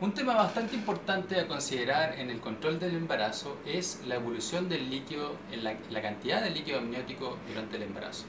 [0.00, 4.90] Un tema bastante importante a considerar en el control del embarazo es la evolución del
[4.90, 8.24] líquido, la, la cantidad de líquido amniótico durante el embarazo.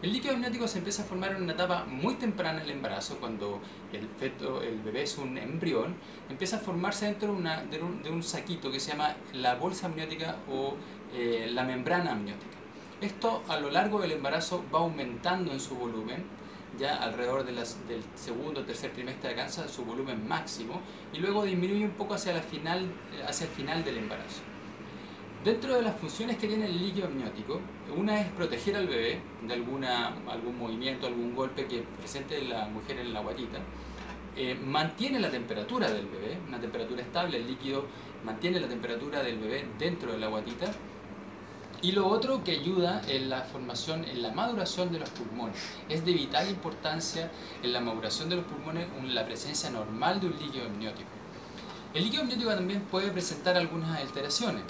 [0.00, 3.60] El líquido amniótico se empieza a formar en una etapa muy temprana del embarazo, cuando
[3.92, 5.94] el feto, el bebé es un embrión,
[6.30, 10.74] empieza a formarse dentro de, un, de saquito que se llama la bolsa amniótica o
[11.14, 12.56] eh, la membrana amniótica.
[13.02, 16.24] Esto a lo largo del embarazo va aumentando en su volumen,
[16.80, 20.80] ya alrededor de las, del segundo o tercer trimestre alcanza su volumen máximo
[21.12, 22.90] y luego disminuye un poco hacia, la final,
[23.28, 24.40] hacia el final del embarazo.
[25.44, 27.60] Dentro de las funciones que tiene el líquido amniótico,
[27.96, 32.98] una es proteger al bebé de alguna, algún movimiento, algún golpe que presente la mujer
[32.98, 33.58] en la guatita.
[34.36, 37.86] Eh, mantiene la temperatura del bebé, una temperatura estable, el líquido
[38.24, 40.66] mantiene la temperatura del bebé dentro de la guatita.
[41.82, 45.56] Y lo otro que ayuda en la formación, en la maduración de los pulmones.
[45.88, 47.30] Es de vital importancia
[47.62, 51.08] en la maduración de los pulmones la presencia normal de un líquido amniótico.
[51.94, 54.62] El líquido amniótico también puede presentar algunas alteraciones.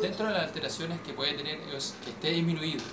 [0.00, 2.84] Dentro de las alteraciones que puede tener es que esté disminuido.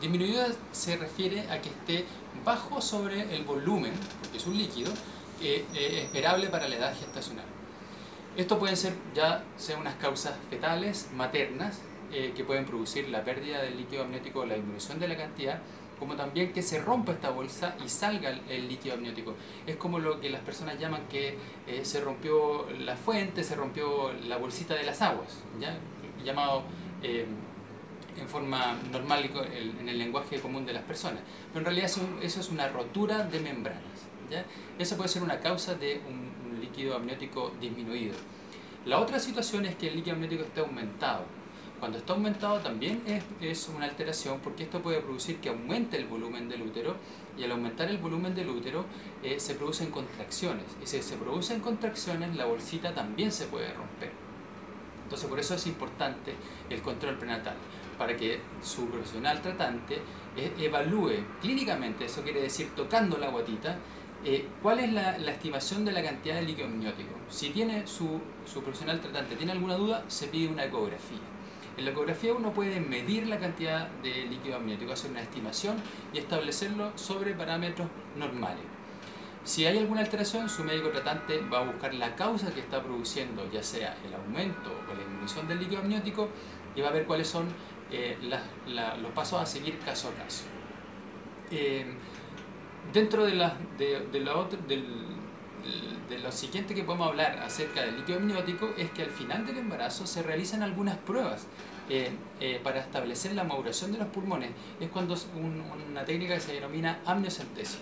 [0.00, 2.04] Disminuido se refiere a que esté
[2.44, 4.92] bajo sobre el volumen, porque es un líquido,
[5.40, 5.64] eh,
[6.04, 7.46] esperable para la edad gestacional.
[8.36, 11.80] Esto pueden ser ya sea unas causas fetales, maternas,
[12.12, 15.62] eh, que pueden producir la pérdida del líquido amniótico o la disminución de la cantidad,
[15.98, 19.34] como también que se rompa esta bolsa y salga el, líquido amniótico.
[19.66, 24.12] Es como lo que las personas llaman que eh, se rompió la fuente, se rompió
[24.12, 25.78] la bolsita de las aguas, ¿ya?
[26.22, 26.64] llamado
[27.02, 27.24] eh,
[28.20, 29.30] en forma normal
[29.80, 31.20] en el lenguaje común de las personas.
[31.48, 33.80] Pero en realidad eso, eso es una rotura de membranas.
[34.30, 34.44] ¿ya?
[34.78, 38.16] Eso puede ser una causa de un, un líquido amniótico disminuido.
[38.84, 41.24] La otra situación es que el líquido amniótico esté aumentado
[41.82, 46.06] cuando está aumentado también es, es, una alteración porque esto puede producir que aumente el
[46.06, 46.94] volumen del útero
[47.36, 48.84] y al aumentar el volumen del útero
[49.20, 54.12] eh, se producen contracciones y si se producen contracciones la bolsita también se puede romper.
[55.02, 56.36] Entonces por eso es importante
[56.70, 57.56] el control prenatal
[57.98, 59.96] para que su profesional tratante
[60.36, 63.76] eh, evalúe clínicamente, eso quiere decir tocando la guatita,
[64.24, 67.10] eh, ¿Cuál es la, la, estimación de la cantidad de líquido amniótico?
[67.28, 71.18] Si tiene su, su profesional tratante tiene alguna duda, se pide una ecografía.
[71.76, 75.76] En la ecografía uno puede medir la cantidad de líquido amniótico, hacer una estimación
[76.12, 78.64] y establecerlo sobre parámetros normales.
[79.44, 83.50] Si hay alguna alteración, su médico tratante va a buscar la causa que está produciendo,
[83.50, 86.28] ya sea el aumento o la disminución del líquido amniótico,
[86.76, 87.46] y va a ver cuáles son
[87.90, 88.16] eh,
[88.66, 90.44] los pasos a seguir caso a caso.
[91.50, 91.84] Eh,
[92.92, 94.58] dentro de, la, de, la otra,
[96.08, 99.58] de lo siguiente que podemos hablar acerca del líquido amniótico es que al final del
[99.58, 101.46] embarazo se realizan algunas pruebas
[101.88, 104.50] eh, eh, para establecer la maduración de los pulmones.
[104.80, 107.78] Es cuando un, una técnica que se denomina amniocentesis,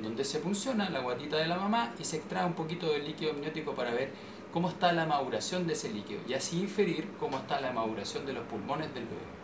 [0.00, 3.32] donde se funciona la guatita de la mamá y se extrae un poquito del líquido
[3.32, 4.12] amniótico para ver
[4.52, 8.34] cómo está la maduración de ese líquido y así inferir cómo está la maduración de
[8.34, 9.41] los pulmones del bebé.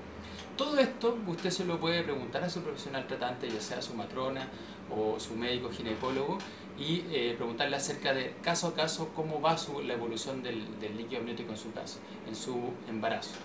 [0.58, 4.48] Todo esto usted se lo puede preguntar a su profesional tratante, ya sea su matrona
[4.90, 6.36] o su médico ginecólogo,
[6.76, 11.20] y eh, preguntarle acerca de caso a caso cómo va la evolución del, del líquido
[11.20, 13.36] amniótico en su caso, en su embarazo.